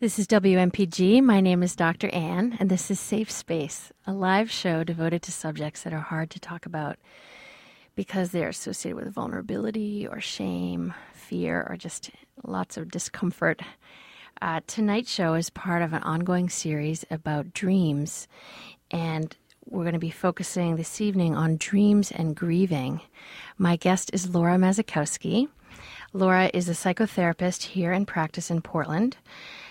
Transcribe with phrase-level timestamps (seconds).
[0.00, 1.20] This is WMPG.
[1.24, 2.08] My name is Dr.
[2.10, 6.30] Ann, and this is Safe Space, a live show devoted to subjects that are hard
[6.30, 6.98] to talk about
[7.96, 12.12] because they're associated with vulnerability or shame, fear, or just
[12.44, 13.60] lots of discomfort.
[14.40, 18.28] Uh, tonight's show is part of an ongoing series about dreams,
[18.92, 23.00] and we're going to be focusing this evening on dreams and grieving.
[23.58, 25.48] My guest is Laura Mazakowski.
[26.12, 29.16] Laura is a psychotherapist here in practice in Portland.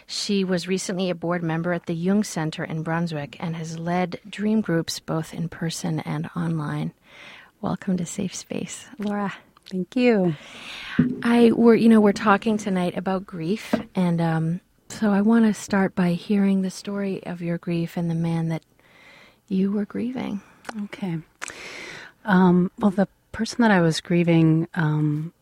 [0.10, 4.22] She was recently a board member at the Jung Center in Brunswick and has led
[4.28, 6.94] dream groups both in person and online.
[7.60, 9.34] Welcome to Safe Space, Laura.
[9.70, 10.34] Thank you.
[11.24, 15.54] I we're you know we're talking tonight about grief, and um, so I want to
[15.54, 18.64] start by hearing the story of your grief and the man that
[19.50, 20.40] you were grieving.
[20.86, 21.18] Okay.
[22.24, 25.34] Um, well, the person that I was grieving um,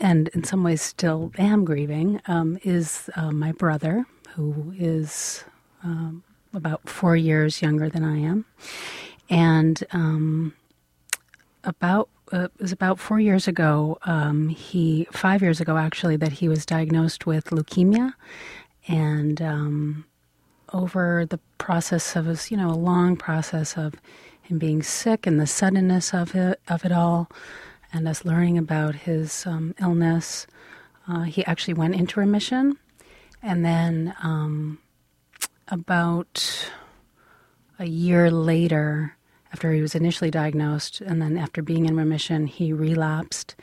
[0.00, 5.44] and in some ways still am grieving, um, is uh, my brother, who is
[5.84, 6.22] um,
[6.54, 8.44] about four years younger than I am.
[9.28, 10.54] And um,
[11.64, 16.32] about uh, it was about four years ago, um, he five years ago actually, that
[16.32, 18.14] he was diagnosed with leukemia,
[18.88, 20.04] and um,
[20.72, 23.94] over the process of his, you know, a long process of
[24.42, 27.28] him being sick and the suddenness of it of it all
[27.92, 30.46] and us learning about his um, illness.
[31.08, 32.78] Uh, he actually went into remission,
[33.42, 34.78] and then um,
[35.68, 36.70] about
[37.78, 39.16] a year later,
[39.52, 43.56] after he was initially diagnosed, and then after being in remission, he relapsed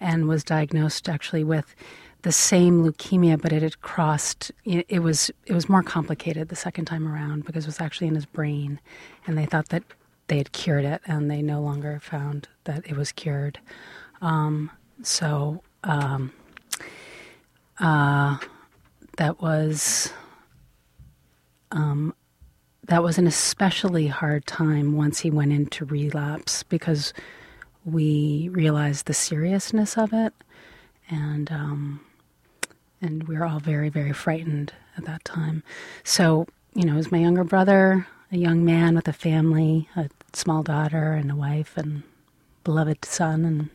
[0.00, 1.74] and was diagnosed actually with
[2.22, 4.50] the same leukemia, but it had crossed.
[4.64, 8.14] It, was it was more complicated the second time around because it was actually in
[8.14, 8.80] his brain,
[9.26, 9.84] and they thought that
[10.30, 13.58] they had cured it, and they no longer found that it was cured.
[14.22, 14.70] Um,
[15.02, 16.32] so um,
[17.80, 18.38] uh,
[19.16, 20.12] that was
[21.72, 22.14] um,
[22.86, 27.12] that was an especially hard time once he went into relapse because
[27.84, 30.32] we realized the seriousness of it,
[31.08, 32.00] and um,
[33.02, 35.64] and we were all very very frightened at that time.
[36.04, 40.08] So you know, it was my younger brother, a young man with a family, a
[40.36, 42.02] small daughter and a wife and
[42.64, 43.70] beloved son and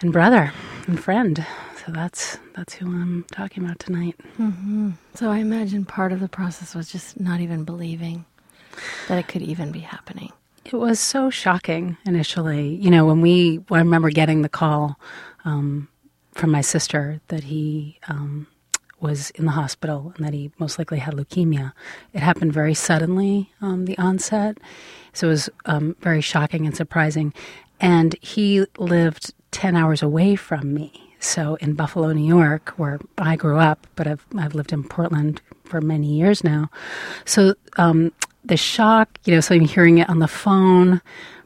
[0.00, 0.52] and brother
[0.86, 1.46] and friend.
[1.84, 4.16] So that's that's who I'm talking about tonight.
[4.38, 4.90] Mm-hmm.
[5.14, 8.24] So I imagine part of the process was just not even believing
[9.08, 10.32] that it could even be happening.
[10.64, 12.74] It was so shocking initially.
[12.76, 14.98] You know, when we I remember getting the call
[15.44, 15.88] um,
[16.32, 18.46] from my sister that he um,
[19.02, 21.72] was in the hospital and that he most likely had leukemia.
[22.12, 24.58] It happened very suddenly, um, the onset.
[25.12, 27.34] So it was um, very shocking and surprising.
[27.80, 31.14] And he lived 10 hours away from me.
[31.18, 35.40] So in Buffalo, New York, where I grew up, but I've, I've lived in Portland
[35.64, 36.70] for many years now.
[37.24, 38.12] So um,
[38.44, 41.00] the shock, you know, so I'm hearing it on the phone.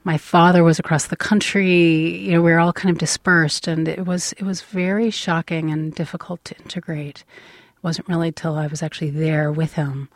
[0.07, 2.17] My father was across the country.
[2.19, 5.73] You know, we were all kind of dispersed, and it was it was very shocking
[5.73, 7.25] and difficult to integrate.
[7.77, 10.09] It wasn't really till I was actually there with him,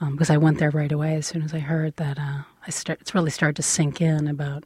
[0.00, 2.18] because um, I went there right away as soon as I heard that.
[2.18, 4.64] Uh, I start, it's really started to sink in about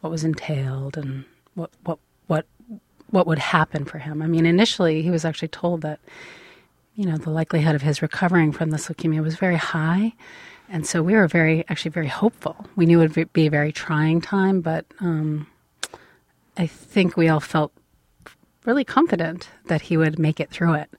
[0.00, 1.98] what was entailed and what what
[2.28, 2.46] what
[3.10, 4.22] what would happen for him.
[4.22, 6.00] I mean, initially he was actually told that
[6.94, 10.14] you know the likelihood of his recovering from this leukemia was very high,
[10.70, 12.66] and so we were very actually very hopeful.
[12.76, 15.46] We knew it would be a very trying time, but um,
[16.56, 17.72] I think we all felt
[18.64, 20.90] really confident that he would make it through it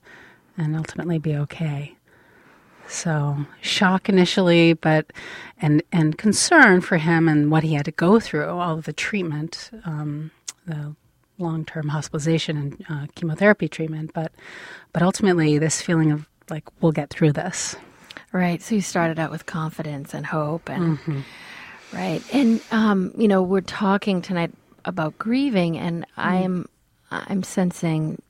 [0.57, 1.95] and ultimately be okay.
[2.87, 5.13] So shock initially, but
[5.61, 8.93] and and concern for him and what he had to go through, all of the
[8.93, 10.31] treatment, um,
[10.65, 10.95] the
[11.37, 14.31] long-term hospitalization and uh, chemotherapy treatment, but
[14.91, 17.75] but ultimately this feeling of like we'll get through this.
[18.31, 18.61] Right.
[18.61, 21.19] So you started out with confidence and hope, and mm-hmm.
[21.93, 24.51] right, and um, you know we're talking tonight
[24.85, 26.07] about grieving, and mm.
[26.15, 26.69] I'm
[27.11, 28.21] I'm sensing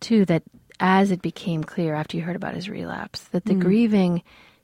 [0.00, 0.42] too that
[0.80, 3.60] as it became clear after you heard about his relapse that the mm.
[3.60, 4.22] grieving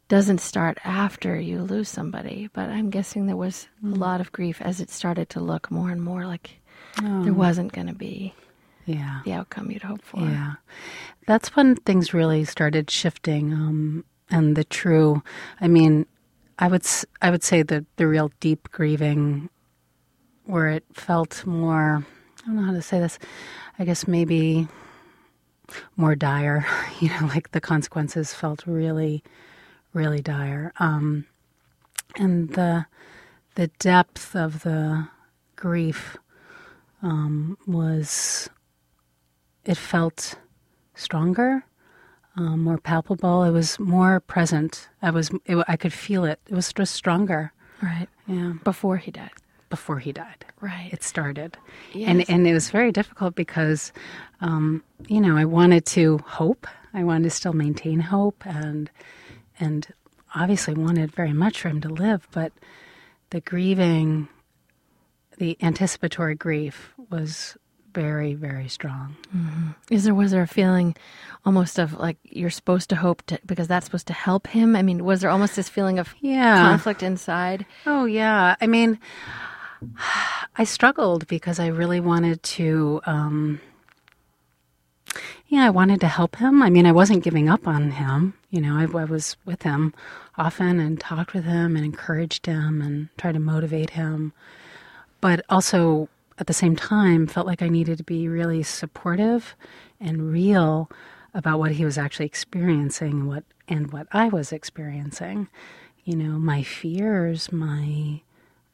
[0.09, 2.49] doesn't start after you lose somebody.
[2.53, 3.93] But I'm guessing there was mm.
[3.93, 6.61] a lot of grief as it started to look more and more like
[7.03, 7.25] oh.
[7.25, 8.35] there wasn't going to be
[8.85, 9.21] yeah.
[9.25, 10.21] the outcome you'd hoped for.
[10.21, 10.55] Yeah.
[11.27, 13.53] That's when things really started shifting.
[13.53, 15.23] Um, and the true,
[15.61, 16.07] I mean,
[16.59, 16.85] I would
[17.21, 19.51] I would say the the real deep grieving,
[20.45, 22.05] where it felt more.
[22.43, 23.19] I don't know how to say this.
[23.79, 24.67] I guess maybe
[25.97, 26.67] more dire.
[27.01, 29.25] You know, like the consequences felt really,
[29.93, 30.73] really dire.
[30.79, 31.27] Um,
[32.17, 32.87] and the
[33.57, 35.09] the depth of the
[35.57, 36.17] grief
[37.03, 38.49] um, was
[39.65, 40.37] it felt
[40.95, 41.65] stronger.
[42.37, 43.43] Um, more palpable.
[43.45, 44.89] It was more present.
[45.03, 46.41] I was, it, I could feel it.
[46.49, 47.53] It was just stronger.
[47.83, 48.09] Right.
[48.27, 48.55] Yeah.
[48.65, 49.31] Before he died.
[49.71, 50.45] Before he died.
[50.61, 50.91] Right.
[50.93, 51.57] It started.
[51.93, 52.09] Yes.
[52.09, 53.93] And, and it was very difficult because,
[54.41, 56.67] um, you know, I wanted to hope.
[56.95, 58.91] I wanted to still maintain hope and,
[59.59, 59.87] and
[60.35, 62.53] obviously wanted very much for him to live, but
[63.31, 64.29] the grieving,
[65.39, 67.57] the anticipatory grief was
[67.93, 69.17] very, very strong.
[69.91, 70.95] Is there was there a feeling
[71.45, 74.75] almost of like you're supposed to hope to because that's supposed to help him?
[74.77, 76.61] I mean, was there almost this feeling of Yeah.
[76.63, 77.67] conflict inside?
[77.87, 78.57] Oh, yeah.
[78.61, 78.99] I mean,
[80.57, 83.61] I struggled because I really wanted to, um,
[85.49, 86.63] yeah, I wanted to help him.
[86.63, 88.35] I mean, I wasn't giving up on him.
[88.51, 89.93] You know, I, I was with him
[90.39, 94.33] often and talked with him and encouraged him and tried to motivate him.
[95.21, 96.09] But also
[96.43, 99.55] at the same time, felt like I needed to be really supportive
[100.01, 100.91] and real
[101.33, 105.47] about what he was actually experiencing and what and what I was experiencing.
[106.03, 108.23] You know, my fears, my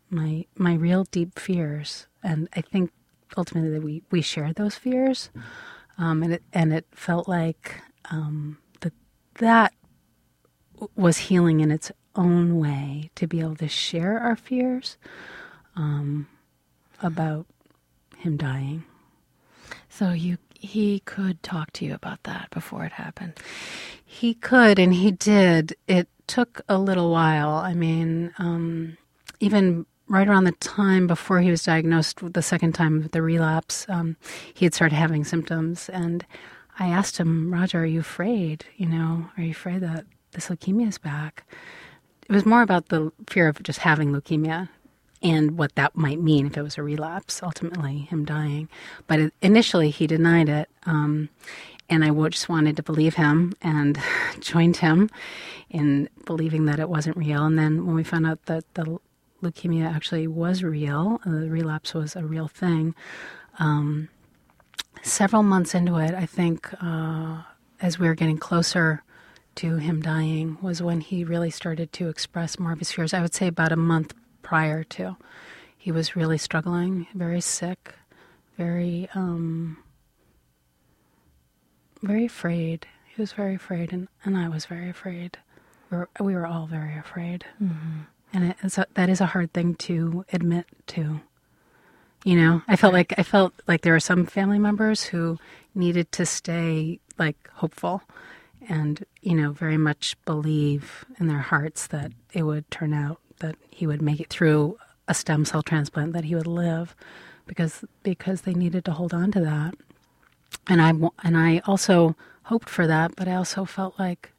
[0.08, 2.90] my my real deep fears, and I think
[3.36, 5.28] ultimately that we we shared those fears,
[5.98, 8.94] um, and it and it felt like um, that
[9.40, 9.74] that
[10.96, 14.96] was healing in its own way to be able to share our fears
[15.76, 16.28] um,
[17.02, 17.44] about
[18.18, 18.84] him dying.
[19.88, 23.34] So you he could talk to you about that before it happened.
[24.04, 25.76] He could, and he did.
[25.86, 27.50] It took a little while.
[27.50, 28.96] I mean, um,
[29.38, 33.86] even right around the time before he was diagnosed the second time with the relapse,
[33.88, 34.16] um,
[34.52, 35.88] he had started having symptoms.
[35.90, 36.26] And
[36.78, 38.64] I asked him, Roger, are you afraid?
[38.76, 41.44] You know, are you afraid that this leukemia is back?
[42.28, 44.68] It was more about the fear of just having leukemia
[45.22, 48.68] and what that might mean if it was a relapse, ultimately, him dying.
[49.06, 50.68] But it, initially, he denied it.
[50.84, 51.28] Um,
[51.90, 53.98] and I just wanted to believe him and
[54.40, 55.10] joined him
[55.70, 57.44] in believing that it wasn't real.
[57.44, 58.98] And then when we found out that the
[59.42, 62.94] leukemia actually was real, uh, the relapse was a real thing,
[63.58, 64.08] um,
[65.02, 67.42] several months into it, I think, uh,
[67.80, 69.02] as we were getting closer
[69.56, 73.14] to him dying, was when he really started to express more of his fears.
[73.14, 75.16] I would say about a month prior to.
[75.76, 77.94] He was really struggling, very sick,
[78.56, 79.78] very, um,
[82.02, 82.86] very afraid.
[83.06, 85.38] He was very afraid, and, and I was very afraid.
[85.90, 87.44] We were, we were all very afraid.
[88.32, 91.20] And it a, that is a hard thing to admit to.
[92.24, 95.38] You know, I felt like I felt like there were some family members who
[95.74, 98.02] needed to stay like hopeful
[98.68, 103.56] and you know very much believe in their hearts that it would turn out that
[103.70, 106.94] he would make it through a stem cell transplant that he would live
[107.46, 109.74] because because they needed to hold on to that.
[110.66, 110.90] And I
[111.24, 114.32] and I also hoped for that but I also felt like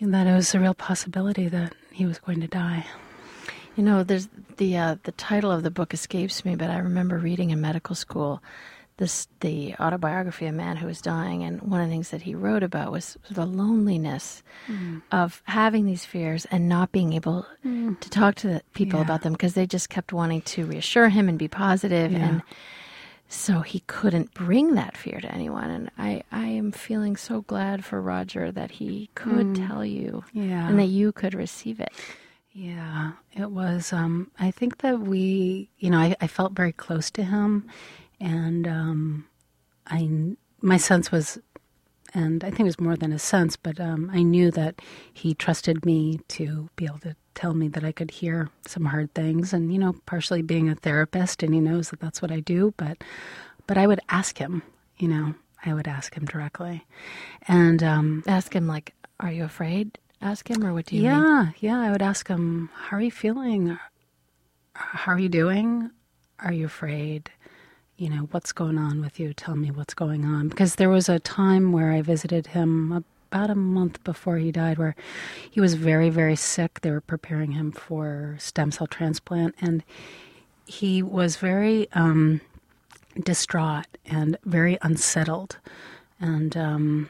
[0.00, 2.86] that it was a real possibility that he was going to die.
[3.76, 7.18] You know, there's the uh, the title of the book escapes me, but I remember
[7.18, 8.42] reading in medical school
[8.98, 12.22] this the autobiography of a man who was dying, and one of the things that
[12.22, 15.02] he wrote about was the loneliness mm.
[15.12, 17.98] of having these fears and not being able mm.
[18.00, 19.04] to talk to the people Yeah.
[19.04, 22.18] about them because they just kept wanting to reassure him and be positive, Yeah.
[22.18, 22.42] and
[23.28, 25.68] so he couldn't bring that fear to anyone.
[25.70, 29.66] And I I am feeling so glad for Roger that he could mm.
[29.68, 31.92] tell you yeah and that you could receive it.
[32.52, 33.92] Yeah, it was.
[33.92, 37.68] Um, I think that we, you know, I, I felt very close to him,
[38.20, 39.26] and um,
[39.86, 40.08] I,
[40.60, 41.38] my sense was,
[42.14, 44.80] and I think it was more than a sense, but um, I knew that
[45.12, 49.12] he trusted me to be able to tell me that I could hear some hard
[49.14, 52.40] things, and you know, partially being a therapist, and he knows that that's what I
[52.40, 53.02] do, but,
[53.66, 54.62] but I would ask him,
[54.98, 56.86] you know, I would ask him directly,
[57.48, 61.10] and um, Ask him like, "Are you afraid?" Ask him, or what do you mean?
[61.10, 61.80] yeah, yeah.
[61.80, 63.78] I would ask him, "How are you feeling?
[64.74, 65.90] How are you doing?
[66.38, 67.30] Are you afraid?
[67.96, 69.32] You know, what's going on with you?
[69.32, 73.50] Tell me what's going on." Because there was a time where I visited him about
[73.50, 74.94] a month before he died, where
[75.50, 76.80] he was very, very sick.
[76.82, 79.82] They were preparing him for stem cell transplant, and
[80.66, 82.40] he was very um,
[83.22, 85.58] distraught and very unsettled,
[86.20, 86.56] and.
[86.56, 87.08] Um,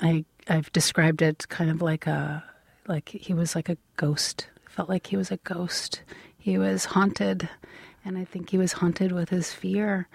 [0.00, 2.44] I I've described it kind of like a
[2.86, 4.48] like he was like a ghost.
[4.68, 6.02] Felt like he was a ghost.
[6.36, 7.48] He was haunted,
[8.04, 10.08] and I think he was haunted with his fear.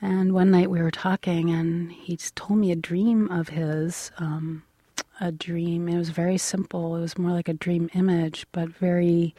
[0.00, 4.10] And one night we were talking, and he told me a dream of his.
[4.18, 4.64] Um,
[5.20, 5.88] a dream.
[5.88, 6.96] It was very simple.
[6.96, 9.34] It was more like a dream image, but very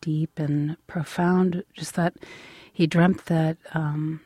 [0.00, 1.64] deep and profound.
[1.74, 2.14] Just that
[2.72, 4.20] he dreamt that um,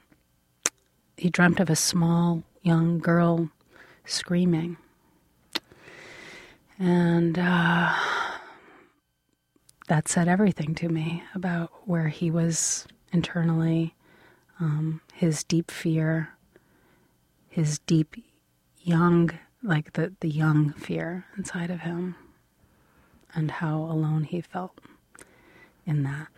[1.17, 3.51] he dreamt of a small young girl
[4.05, 4.77] screaming.
[6.79, 7.93] And uh,
[9.89, 13.95] that said everything to me about where he was internally,
[14.61, 16.31] um, his deep fear,
[17.49, 18.17] his deep
[18.83, 19.31] young,
[19.63, 22.15] like the, the young fear inside of him,
[23.35, 24.79] and how alone he felt
[25.87, 26.29] in that.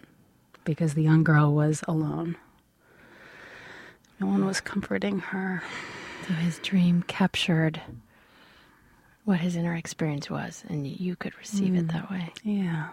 [0.64, 2.37] Because the young girl was alone.
[4.21, 5.62] No one was comforting her.
[6.26, 7.80] So his dream captured
[9.25, 12.33] what his inner experience was, and you could receive it that way.
[12.45, 12.90] Yeah.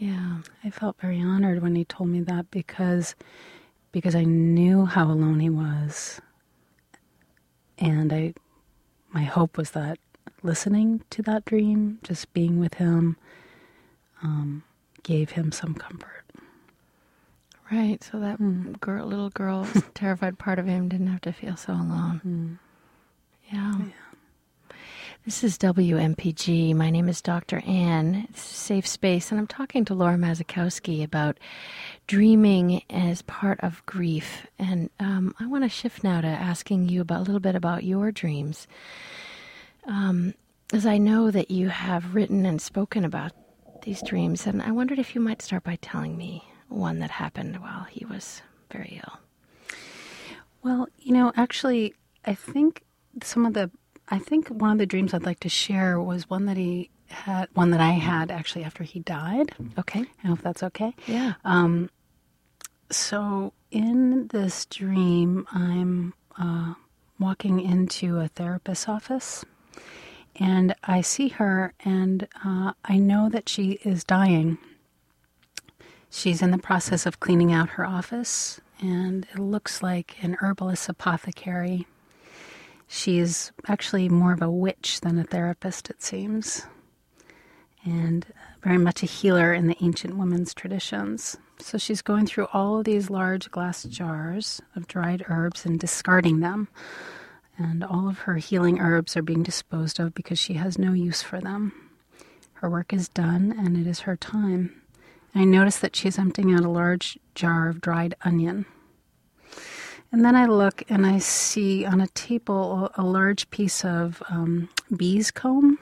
[0.00, 0.38] Yeah.
[0.64, 3.14] I felt very honored when he told me that because
[3.92, 6.20] because I knew how alone he was.
[7.78, 8.32] And I
[9.12, 9.98] my hope was that
[10.42, 13.16] listening to that dream, just being with him,
[14.22, 14.62] um,
[15.02, 16.24] gave him some comfort.
[17.70, 18.02] Right.
[18.02, 22.58] So that girl, little girl, terrified part of him didn't have to feel so alone.
[23.52, 23.74] Yeah.
[25.30, 26.74] This is WMPG.
[26.74, 27.62] My name is Dr.
[27.64, 28.26] Ann.
[28.30, 31.38] It's safe space, and I'm talking to Laura Mazakowski about
[32.08, 34.48] dreaming as part of grief.
[34.58, 37.84] And um, I want to shift now to asking you about a little bit about
[37.84, 38.66] your dreams,
[39.86, 40.34] um,
[40.72, 43.30] as I know that you have written and spoken about
[43.82, 47.58] these dreams, and I wondered if you might start by telling me one that happened
[47.58, 49.20] while he was very ill.
[50.64, 51.94] Well, you know, actually,
[52.24, 52.82] I think
[53.22, 53.70] some of the,
[54.10, 57.48] I think one of the dreams I'd like to share was one that he had,
[57.54, 59.52] one that I had actually after he died.
[59.78, 60.00] Okay.
[60.00, 60.94] I don't know if that's okay.
[61.06, 61.34] Yeah.
[62.90, 66.74] So in this dream, I'm uh,
[67.20, 69.44] walking into a therapist's office,
[70.36, 74.58] and I see her, and uh, I know that she is dying.
[76.10, 80.88] She's in the process of cleaning out her office, and it looks like an herbalist
[80.88, 81.86] apothecary.
[82.92, 86.66] She's actually more of a witch than a therapist, it seems,
[87.84, 91.36] and uh, very much a healer in the ancient women's traditions.
[91.60, 96.40] So she's going through all of these large glass jars of dried herbs and discarding
[96.40, 96.66] them.
[97.56, 101.22] And all of her healing herbs are being disposed of because she has no use
[101.22, 101.72] for them.
[102.54, 104.82] Her work is done and it is her time.
[105.32, 108.66] I notice that she's emptying out a large jar of dried onion.
[110.12, 114.68] And then I look and I see on a table a large piece of um,
[114.96, 115.78] bee's comb,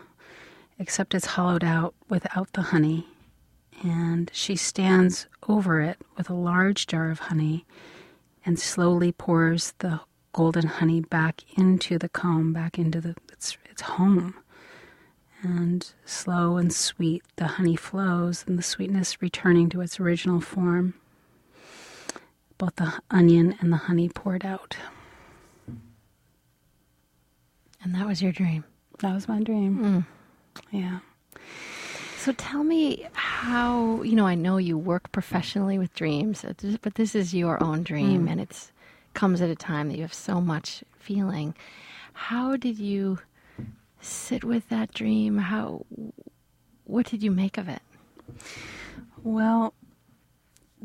[0.78, 3.06] except it's hollowed out without the honey.
[3.82, 7.64] And she stands over it with a large jar of honey
[8.44, 10.00] and slowly pours the
[10.32, 14.35] golden honey back into the comb, back into the its, its home.
[15.42, 20.94] And slow and sweet, the honey flows, and the sweetness returning to its original form.
[22.58, 24.76] Both the onion and the honey poured out.
[27.82, 28.64] And that was your dream.
[28.98, 29.78] That was my dream.
[29.78, 30.06] Mm.
[30.72, 30.98] Yeah.
[32.16, 36.44] So tell me how, you know, I know you work professionally with dreams,
[36.82, 38.30] but this is your own dream mm.
[38.32, 38.72] and it's
[39.14, 41.54] comes at a time that you have so much feeling.
[42.12, 43.20] How did you
[44.00, 45.38] sit with that dream?
[45.38, 45.86] How
[46.84, 47.82] what did you make of it?
[49.22, 49.74] Well,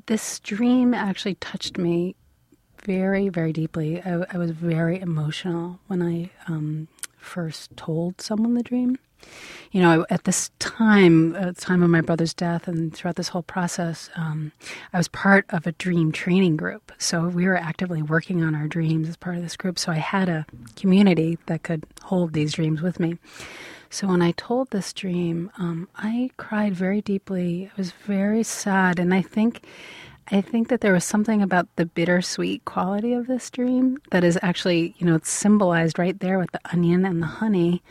[0.05, 2.15] this dream actually touched me
[2.83, 4.01] very, very deeply.
[4.01, 8.97] I, I was very emotional when I um, first told someone the dream.
[9.71, 13.29] You know, at this time, at the time of my brother's death, and throughout this
[13.29, 14.51] whole process, um,
[14.91, 16.91] I was part of a dream training group.
[16.97, 19.79] So we were actively working on our dreams as part of this group.
[19.79, 20.45] So I had a
[20.75, 23.17] community that could hold these dreams with me.
[23.93, 27.69] So when I told this dream, um, I cried very deeply.
[27.71, 29.63] I was very sad, and I think,
[30.31, 34.39] I think that there was something about the bittersweet quality of this dream that is
[34.41, 37.83] actually, you know, it's symbolized right there with the onion and the honey.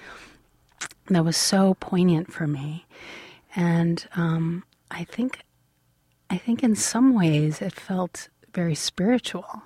[1.06, 2.85] That was so poignant for me,
[3.54, 5.44] and um, I think,
[6.28, 9.62] I think in some ways it felt very spiritual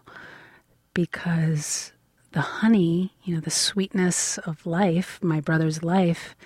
[0.93, 1.93] because
[2.37, 6.37] the honey, you know, the sweetness of life, my brother's life,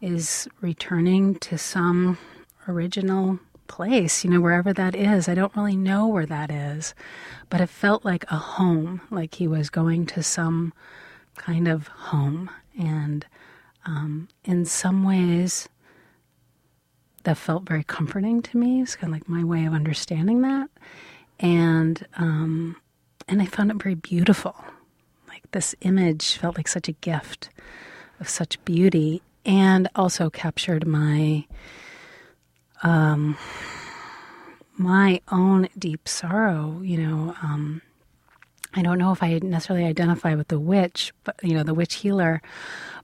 [0.00, 2.18] is returning to some
[2.66, 5.28] original place, you know, wherever that is.
[5.28, 6.92] I don't really know where that is,
[7.50, 10.72] but it felt like a home, like he was going to some
[11.36, 12.50] kind of home.
[12.76, 13.24] And
[13.86, 15.68] um, in some ways,
[17.22, 18.82] that felt very comforting to me.
[18.82, 20.68] It's kind of like my way of understanding that.
[21.38, 22.74] And, um,
[23.28, 24.56] and I found it very beautiful
[25.52, 27.50] this image felt like such a gift
[28.20, 31.46] of such beauty and also captured my
[32.82, 33.36] um
[34.76, 37.82] my own deep sorrow you know um
[38.74, 41.94] I don't know if I necessarily identify with the witch, but you know, the witch
[41.94, 42.42] healer,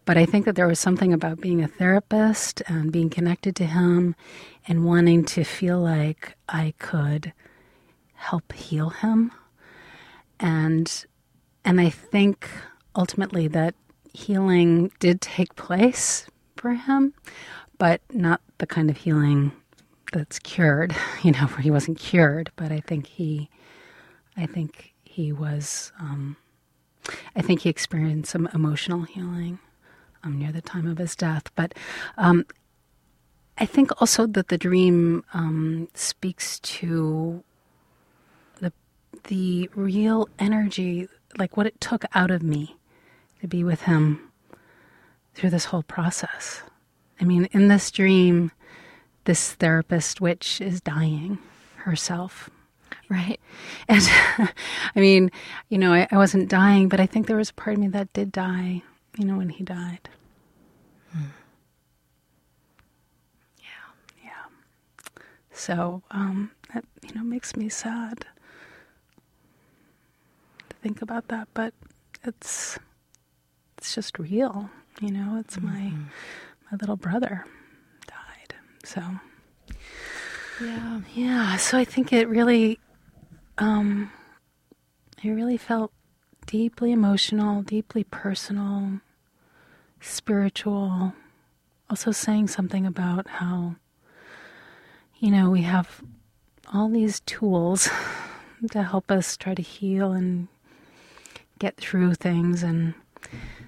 [0.04, 3.64] but I think that there was something about being a therapist and being connected to
[3.66, 4.14] him
[4.68, 7.32] and wanting to feel like I could
[8.14, 9.32] help heal him.
[10.38, 11.06] And
[11.64, 12.48] and I think
[12.94, 13.74] ultimately that
[14.12, 17.14] healing did take place for him,
[17.78, 19.52] but not the kind of healing
[20.12, 23.50] that's cured, you know, where he wasn't cured, but I think he
[24.36, 26.36] I think he was um,
[27.36, 29.58] I think he experienced some emotional healing
[30.22, 31.50] um, near the time of his death.
[31.54, 31.74] But
[32.16, 32.46] um,
[33.58, 37.44] I think also that the dream um, speaks to
[38.60, 38.72] the
[39.24, 42.76] the real energy, like what it took out of me
[43.40, 44.30] to be with him
[45.34, 46.62] through this whole process.
[47.20, 48.52] I mean, in this dream,
[49.24, 51.38] this therapist witch is dying
[51.76, 52.50] herself.
[53.08, 53.38] Right.
[53.88, 55.30] And I mean,
[55.68, 57.88] you know, I, I wasn't dying, but I think there was a part of me
[57.88, 58.82] that did die,
[59.18, 60.08] you know, when he died.
[61.12, 61.24] Hmm.
[63.58, 64.24] Yeah.
[64.24, 65.10] Yeah.
[65.52, 68.26] So, um, that, you know, makes me sad
[70.84, 71.72] think about that, but
[72.24, 72.78] it's,
[73.78, 74.68] it's just real,
[75.00, 76.02] you know, it's my, Mm-hmm.
[76.70, 77.46] my little brother
[78.06, 78.54] died.
[78.84, 79.02] So,
[80.60, 81.00] Yeah.
[81.14, 82.78] yeah, so I think it really,
[83.56, 84.12] um,
[85.22, 85.90] it really felt
[86.44, 89.00] deeply emotional, deeply personal,
[90.02, 91.14] spiritual.
[91.88, 93.76] Also, saying something about how,
[95.18, 96.02] you know, we have
[96.74, 97.88] all these tools
[98.70, 100.48] to help us try to heal and
[101.64, 102.92] get through things, and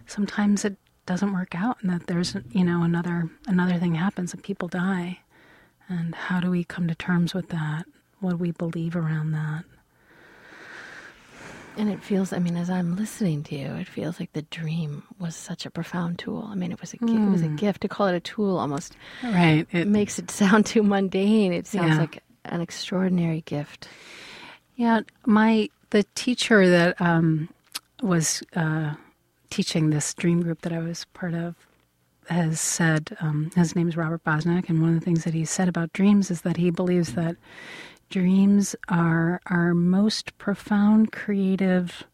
[0.06, 0.76] sometimes it
[1.06, 5.20] doesn't work out, and that there's, you know, another another thing happens, and people die.
[5.88, 7.86] And how do we come to terms with that?
[8.20, 9.64] What do we believe around that?
[11.78, 15.02] And it feels, I mean, as I'm listening to you, it feels like the dream
[15.18, 16.48] was such a profound tool.
[16.50, 17.82] I mean, it was a, gi- it was a gift.
[17.82, 19.66] To call it a tool almost Right.
[19.72, 21.52] It, makes it sound too mundane.
[21.52, 21.98] It sounds Yeah.
[22.00, 23.88] like an extraordinary gift.
[24.76, 25.00] yeah.
[25.26, 27.48] My the teacher that um,
[28.02, 28.94] was uh,
[29.50, 31.54] teaching this dream group that I was part of
[32.28, 35.44] has said um, his name is Robert Bosnak, and one of the things that he
[35.44, 37.36] said about dreams is that he believes that
[38.10, 42.04] dreams are our most profound creative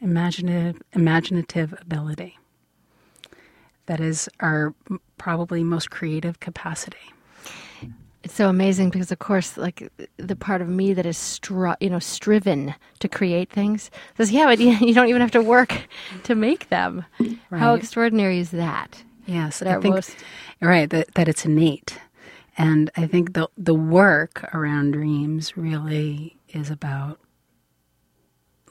[0.00, 2.38] imaginative imaginative ability.
[3.86, 4.74] That is our
[5.18, 7.12] probably most creative capacity
[8.28, 11.88] It's so amazing because, of course, like the part of me that is, stri- you
[11.88, 15.88] know, striven to create things says, "Yeah, but you you don't even have to work
[16.24, 17.58] to make them." Right.
[17.58, 19.02] How extraordinary is that?
[19.24, 20.16] yes That i think most-
[20.60, 21.98] right that, that it's innate
[22.56, 27.18] and i think the the work around dreams really is about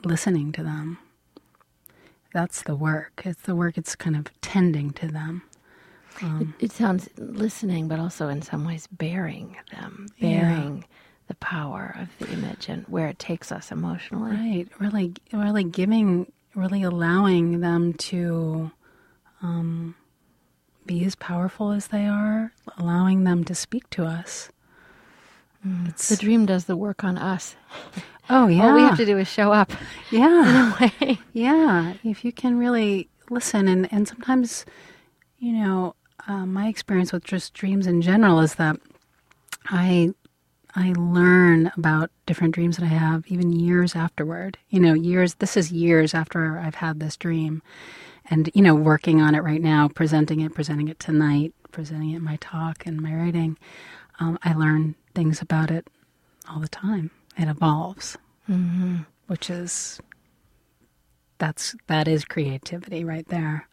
[0.03, 0.97] listening to them
[2.33, 5.43] that's the work it's the work it's kind of tending to them
[6.21, 10.41] It, it sounds listening, but also in some ways bearing them, Yeah.
[10.41, 10.85] bearing
[11.27, 14.31] the power of the image and where it takes us emotionally.
[14.31, 14.67] Right.
[14.79, 18.71] Really, really giving, really allowing them to
[19.41, 19.95] um,
[20.85, 24.49] be as powerful as they are, allowing them to speak to us.
[25.85, 27.55] It's, The dream does the work on us.
[28.29, 28.67] oh, yeah.
[28.67, 29.71] All we have to do is show up
[30.11, 30.49] yeah.
[30.49, 31.19] in a way.
[31.33, 31.93] Yeah.
[32.05, 34.65] If you can really listen, and, and sometimes,
[35.39, 35.93] you know,
[36.27, 38.77] uh, my experience with just dreams in general is that
[39.67, 40.13] I
[40.75, 44.57] I learn about different dreams that I have even years afterward.
[44.69, 45.35] You know, years.
[45.35, 47.61] This is years after I've had this dream,
[48.29, 52.17] and you know, working on it right now, presenting it, presenting it tonight, presenting it
[52.17, 53.57] in my talk and my writing.
[54.19, 55.87] Um, I learn things about it
[56.49, 57.11] all the time.
[57.37, 58.17] It evolves,
[58.49, 58.97] Mm-hmm.
[59.27, 59.99] which is
[61.39, 63.67] that's that is creativity right there.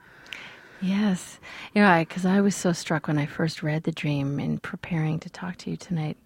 [0.84, 1.38] Yes.
[1.74, 5.30] Yeah, because I was so struck when I first read the dream in preparing to
[5.30, 6.16] talk to you tonight.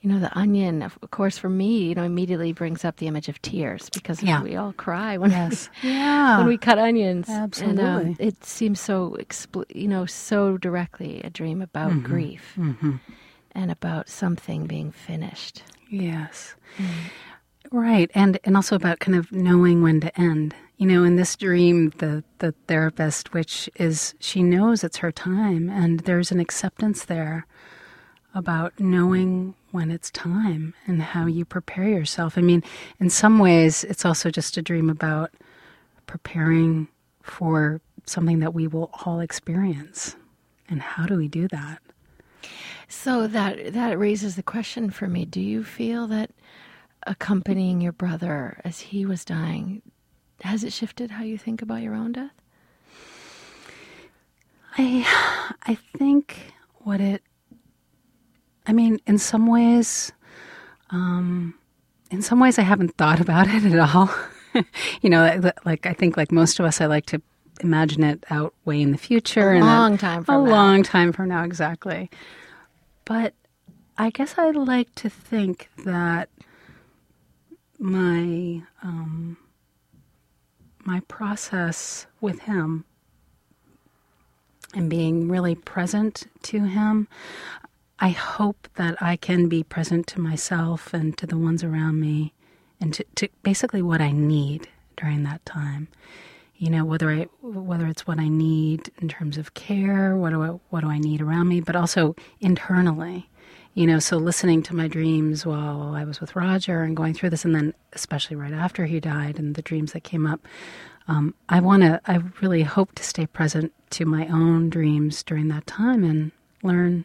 [0.00, 3.28] You know, the onion, of course, for me, you know, immediately brings up the image
[3.30, 4.42] of tears because Yeah.
[4.42, 5.70] we all cry when Yes.
[5.82, 6.38] Yeah.
[6.38, 7.26] when we cut onions.
[7.28, 8.16] And, um, Absolutely.
[8.26, 12.06] it seems so, expl- you know, so directly a dream about Mm-hmm.
[12.06, 12.58] grief
[13.52, 15.62] and about something being finished.
[15.88, 16.54] Yes.
[17.70, 18.10] Right.
[18.14, 20.54] And and also about kind of knowing when to end.
[20.76, 25.70] You know, in this dream the the therapist witch is she knows it's her time
[25.70, 27.46] and there's an acceptance there
[28.34, 32.36] about knowing when it's time and how you prepare yourself.
[32.36, 32.62] I mean,
[32.98, 35.30] in some ways it's also just a dream about
[36.06, 36.88] preparing
[37.22, 40.16] for something that we will all experience.
[40.68, 41.80] And how do we do that?
[42.88, 46.30] So that that raises the question for me: Do you feel that
[47.06, 49.82] accompanying your brother as he was dying,
[50.44, 52.30] has it shifted how you think about your own death?
[54.76, 55.06] I
[55.62, 57.22] I think what it
[58.66, 60.12] I mean, in some ways,
[60.90, 61.54] um,
[62.10, 64.10] in some ways, I haven't thought about it at all.
[65.02, 67.20] you know, like I think, like most of us, I like to
[67.60, 69.52] imagine it out way in the future.
[69.52, 70.50] A long time from a now.
[70.50, 72.10] long time from now, exactly.
[73.04, 73.34] But
[73.98, 76.30] I guess I like to think that
[77.78, 79.36] my um,
[80.86, 82.84] my process with him
[84.74, 87.08] and being really present to him,
[87.98, 92.32] I hope that I can be present to myself and to the ones around me
[92.80, 95.88] and to, to basically what I need during that time.
[96.56, 100.42] You know, whether I whether it's what I need in terms of care, what do
[100.42, 103.28] I what do I need around me, but also internally.
[103.74, 107.30] You know, so listening to my dreams while I was with Roger and going through
[107.30, 110.46] this, and then especially right after he died and the dreams that came up,
[111.08, 115.48] um, I want to, I really hope to stay present to my own dreams during
[115.48, 116.30] that time and
[116.62, 117.04] learn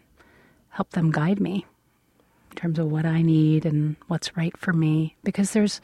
[0.70, 1.66] help them guide me
[2.52, 5.16] in terms of what I need and what's right for me.
[5.24, 5.82] Because there's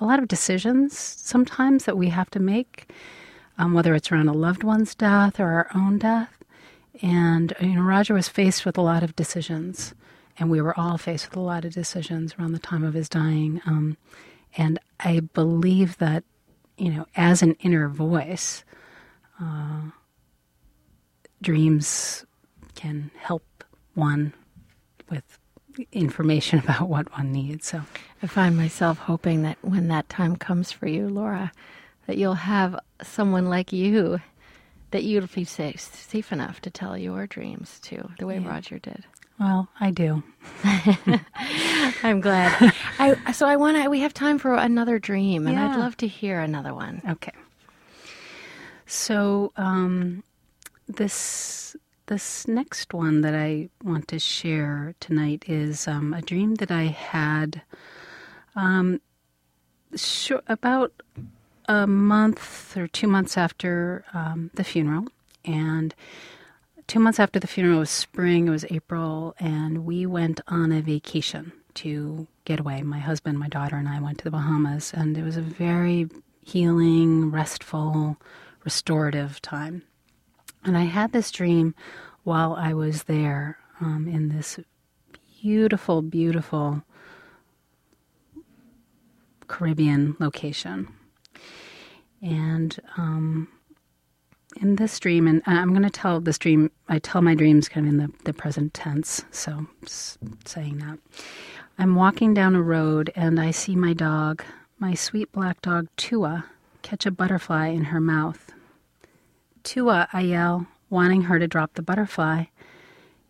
[0.00, 2.90] a lot of decisions sometimes that we have to make,
[3.58, 6.42] um, whether it's around a loved one's death or our own death.
[7.02, 9.94] And you know, Roger was faced with a lot of decisions,
[10.42, 13.08] and we were all faced with a lot of decisions around the time of his
[13.08, 13.60] dying.
[13.64, 13.96] Um,
[14.56, 16.24] and I believe that,
[16.76, 18.64] you know, as an inner voice,
[19.40, 19.82] uh,
[21.40, 22.26] dreams
[22.74, 23.44] can help
[23.94, 24.34] one
[25.08, 25.38] with
[25.92, 27.68] information about what one needs.
[27.68, 27.82] So
[28.20, 31.52] I find myself hoping that when that time comes for you, Laura,
[32.08, 34.20] that you'll have someone like you
[34.90, 38.48] that you'll be safe, safe enough to tell your dreams to, the way yeah.
[38.48, 39.04] Roger did.
[39.38, 40.22] Well, I do.
[42.02, 42.72] I'm glad.
[42.98, 43.88] I, so I want to.
[43.88, 45.72] We have time for another dream, and yeah.
[45.72, 47.02] I'd love to hear another one.
[47.08, 47.32] Okay.
[48.86, 50.22] So um,
[50.86, 56.70] this this next one that I want to share tonight is um, a dream that
[56.70, 57.62] I had
[58.54, 59.00] um,
[59.94, 60.92] sh- about
[61.68, 65.06] a month or two months after um, the funeral.
[65.44, 65.94] And
[66.92, 70.82] two months after the funeral was spring, it was April, and we went on a
[70.82, 72.82] vacation to get away.
[72.82, 76.06] My husband, my daughter, and I went to the Bahamas, and it was a very
[76.42, 78.18] healing, restful,
[78.62, 79.84] restorative time.
[80.64, 81.74] And I had this dream
[82.24, 84.60] while I was there um, in this
[85.40, 86.82] beautiful, beautiful
[89.48, 90.88] Caribbean location.
[92.20, 93.48] And um,
[94.60, 97.68] in this dream, and uh, I'm going to tell this dream, I tell my dreams
[97.68, 99.66] kind of in the, the present tense, so
[100.44, 100.98] saying that.
[101.78, 104.44] I'm walking down a road and I see my dog,
[104.78, 106.44] my sweet black dog Tua,
[106.82, 108.52] catch a butterfly in her mouth.
[109.62, 112.44] Tua, I yell, wanting her to drop the butterfly.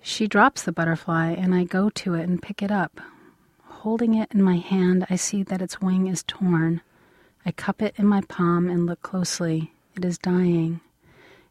[0.00, 3.00] She drops the butterfly, and I go to it and pick it up.
[3.64, 6.80] Holding it in my hand, I see that its wing is torn.
[7.46, 9.72] I cup it in my palm and look closely.
[9.96, 10.80] It is dying.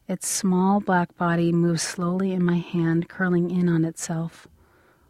[0.08, 4.48] Its small black body moves slowly in my hand, curling in on itself.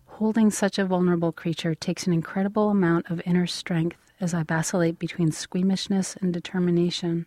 [0.07, 4.99] Holding such a vulnerable creature takes an incredible amount of inner strength as I vacillate
[4.99, 7.27] between squeamishness and determination.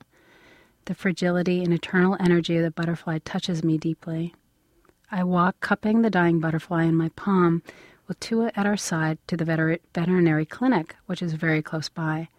[0.86, 4.36] The fragility and eternal energy of the butterfly touches me deeply.
[5.12, 7.64] I walk, cupping the dying butterfly in my palm,
[8.08, 12.30] with Tua at our side to the veter- veterinary clinic, which is very close by.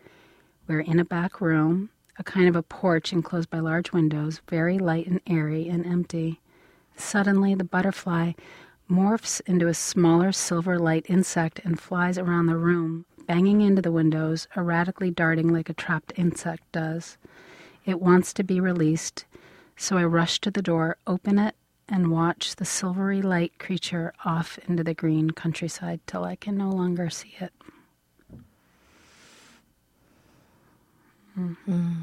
[0.68, 4.78] We're in a back room, a kind of a porch enclosed by large windows, very
[4.78, 6.40] light and airy and empty.
[6.96, 8.32] Suddenly, the butterfly
[8.90, 13.92] morphs into a smaller silver light insect and flies around the room, banging into the
[13.92, 17.18] windows, erratically darting like a trapped insect does.
[17.84, 19.24] It wants to be released,
[19.76, 21.54] so I rush to the door, open it,
[21.88, 26.70] and watch the silvery light creature off into the green countryside till I can no
[26.70, 27.52] longer see it.
[31.38, 32.02] Mm-hmm.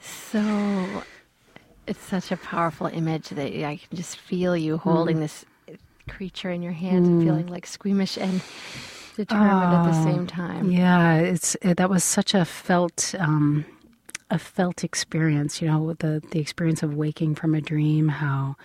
[0.00, 1.02] So
[1.86, 5.20] it's such a powerful image that I can just feel you holding mm.
[5.20, 5.44] this
[6.08, 7.12] creature in your hands mm.
[7.12, 8.40] and feeling like squeamish and
[9.16, 10.70] determined at the ah, same time.
[10.70, 13.64] Yeah, it's it, that was such a felt um,
[14.30, 18.56] a felt experience, you know, the the experience of waking from a dream, how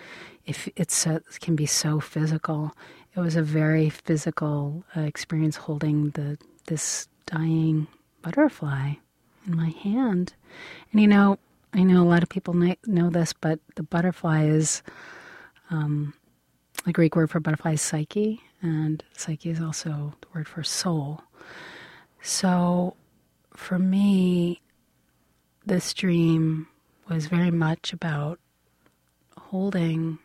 [0.45, 2.73] if it's it can be so physical.
[3.15, 7.87] It was a very physical uh, experience holding the this dying
[8.21, 8.93] butterfly
[9.47, 10.33] in my hand.
[10.91, 11.39] And you know,
[11.73, 14.83] I know a lot of people know this, but the butterfly is
[15.69, 16.13] um,
[16.85, 21.21] the Greek word for butterfly is psyche, and psyche is also the word for soul.
[22.21, 22.95] So
[23.55, 24.61] for me,
[25.65, 26.67] this dream
[27.09, 28.39] was very much about
[29.37, 30.19] holding,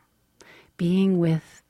[0.77, 1.63] being with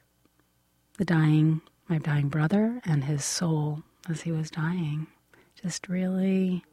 [0.99, 5.07] the dying, my dying brother and his soul as he was dying.
[5.61, 6.65] Just really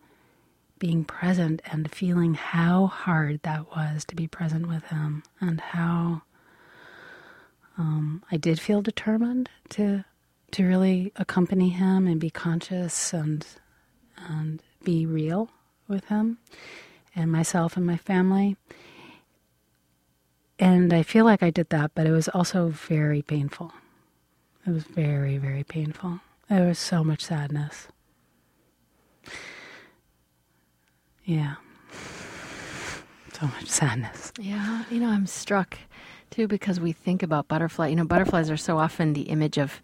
[0.80, 6.22] being present and feeling how hard that was to be present with him and how
[7.78, 10.04] um, I did feel determined to
[10.52, 13.46] to really accompany him and be conscious and
[14.28, 15.50] and be real
[15.88, 16.38] with him
[17.16, 18.56] and myself and my family.
[20.58, 23.72] And I feel like I did that, but it was also very painful.
[24.68, 26.20] It was very, very painful.
[26.50, 27.88] There was so much sadness.
[31.30, 31.56] Yeah.
[33.34, 34.34] So much sadness.
[34.40, 35.78] Yeah, you know, I'm struck
[36.32, 37.90] too because we think about butterfly.
[37.90, 39.80] You know, butterflies are so often the image of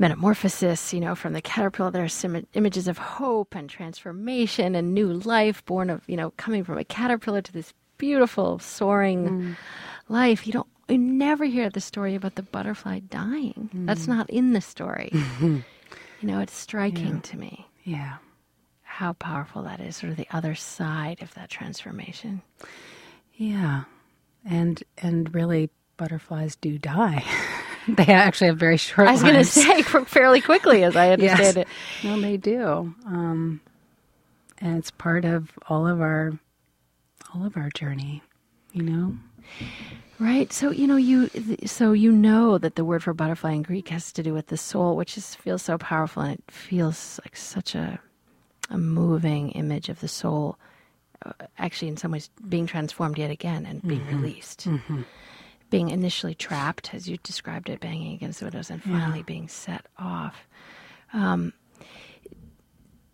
[0.00, 1.92] metamorphosis, you know, from the caterpillar.
[1.92, 6.64] There's some images of hope and transformation and new life born of, you know, coming
[6.64, 9.56] from a caterpillar to this beautiful soaring mm.
[10.08, 10.44] life.
[10.44, 13.70] You don't, you never hear the story about the butterfly dying.
[13.72, 13.86] Mm.
[13.86, 15.10] That's not in the story.
[15.40, 15.62] you
[16.20, 17.20] know, it's striking yeah.
[17.20, 17.66] to me.
[17.84, 18.16] Yeah.
[18.98, 22.42] How powerful that is, sort of the other side of that transformation.
[23.36, 23.84] Yeah.
[24.44, 27.24] And and really butterflies do die.
[27.88, 29.06] they actually have very short.
[29.06, 31.66] I was going to say fairly quickly, as I understand yes.
[31.68, 31.68] it.
[32.02, 33.60] No, they do, um,
[34.60, 36.32] and it's part of all of our
[37.32, 38.20] all of our journey.
[38.72, 39.16] You know,
[40.18, 40.52] right?
[40.52, 41.30] So you know you
[41.66, 44.56] so you know that the word for butterfly in Greek has to do with the
[44.56, 48.00] soul, which is feels so powerful, and it feels like such a
[48.70, 50.58] a moving image of the soul.
[51.24, 54.22] Uh, actually, in some ways, being transformed yet again and being mm-hmm.
[54.22, 54.66] released.
[54.66, 55.02] Mm-hmm
[55.70, 59.24] being initially trapped, as you described it, banging against the windows, and finally yeah.
[59.24, 60.48] being set off.
[61.12, 61.52] Um,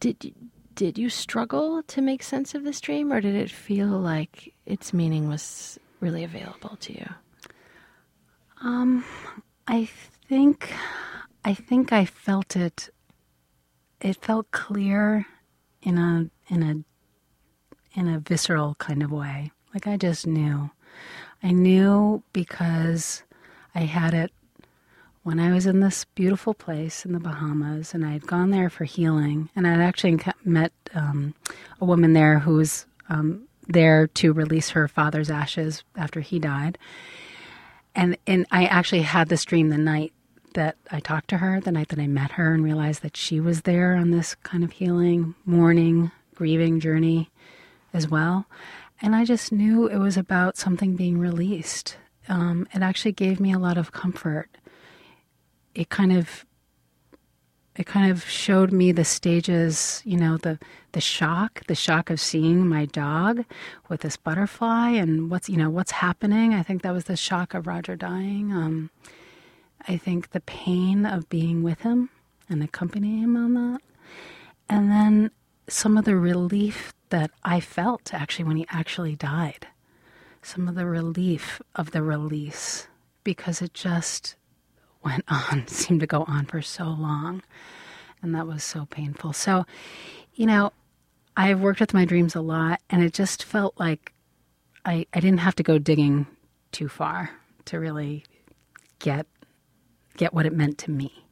[0.00, 0.34] did
[0.74, 4.92] did you struggle to make sense of this dream, or did it feel like its
[4.92, 7.08] meaning was really available to you?
[8.62, 9.04] Um,
[9.66, 9.88] I
[10.28, 10.72] think
[11.44, 12.90] I think I felt it.
[14.00, 15.26] It felt clear
[15.84, 19.52] in a in a in a visceral kind of way.
[19.72, 20.70] Like I just knew.
[21.42, 23.22] I knew because
[23.74, 24.32] I had it
[25.22, 28.68] when I was in this beautiful place in the Bahamas, and I had gone there
[28.68, 31.34] for healing, and I'd actually met um,
[31.80, 36.78] a woman there who was um, there to release her father's ashes after he died,
[37.94, 40.12] and and I actually had this dream the night
[40.54, 43.40] that I talked to her, the night that I met her, and realized that she
[43.40, 47.30] was there on this kind of healing, mourning, grieving journey
[47.92, 48.46] as well.
[49.00, 51.96] And I just knew it was about something being released.
[52.28, 54.48] Um, it actually gave me a lot of comfort.
[55.74, 56.44] It kind of
[57.76, 60.58] it kind of showed me the stages, you know, the
[60.92, 63.44] the shock, the shock of seeing my dog
[63.88, 66.54] with this butterfly and what's you know what's happening.
[66.54, 68.52] I think that was the shock of Roger dying.
[68.52, 68.90] Um,
[69.86, 72.10] I think the pain of being with him
[72.48, 73.80] and accompanying him on that,
[74.68, 75.30] and then
[75.68, 79.66] some of the relief that I felt actually when he actually died.
[80.42, 82.88] Some of the relief of the release
[83.22, 84.36] because it just
[85.02, 87.42] went on, seemed to go on for so long.
[88.22, 89.32] And that was so painful.
[89.32, 89.66] So,
[90.34, 90.72] you know,
[91.36, 94.12] I've worked with my dreams a lot, and it just felt like
[94.84, 96.26] I, I didn't have to go digging
[96.72, 97.30] too far
[97.66, 98.24] to really
[98.98, 99.26] get
[100.16, 101.24] get what it meant to me.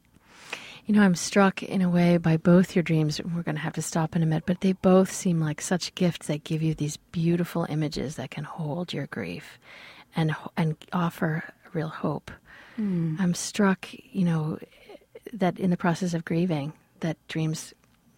[0.85, 3.21] You know, I'm struck in a way by both your dreams.
[3.21, 5.95] We're going to have to stop in a minute, but they both seem like such
[5.95, 9.59] gifts that give you these beautiful images that can hold your grief
[10.15, 11.43] and and offer
[11.73, 12.31] real hope.
[12.77, 13.19] Mm.
[13.19, 14.59] I'm struck, you know,
[15.31, 17.73] that in the process of grieving, that dreams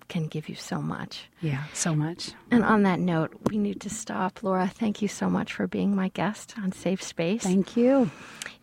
[0.08, 1.26] can give you so much.
[1.42, 2.32] Yeah, so much.
[2.52, 4.44] And on that note, we need to stop.
[4.44, 7.44] Laura, thank you so much for being my guest on Safe Space.
[7.44, 8.10] Thank you.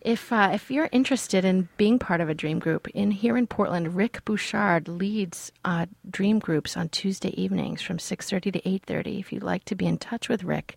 [0.05, 3.47] If uh, if you're interested in being part of a dream group, in here in
[3.47, 9.21] Portland, Rick Bouchard leads uh, dream groups on Tuesday evenings from 6:30 to 8:30.
[9.21, 10.77] If you'd like to be in touch with Rick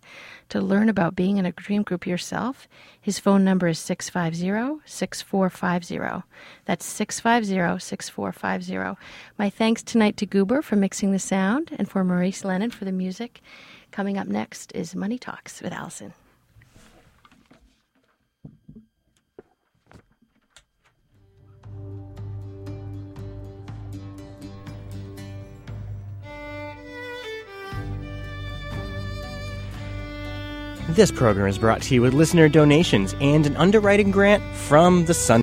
[0.50, 2.68] to learn about being in a dream group yourself,
[3.00, 6.22] his phone number is 650-6450.
[6.64, 8.96] That's 650-6450.
[9.36, 12.92] My thanks tonight to Goober for mixing the sound and for Maurice Lennon for the
[12.92, 13.40] music.
[13.90, 16.14] Coming up next is Money Talks with Allison.
[30.96, 35.12] This program is brought to you with listener donations and an underwriting grant from the
[35.12, 35.34] Sun.